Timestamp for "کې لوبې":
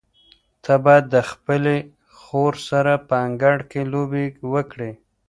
3.71-4.25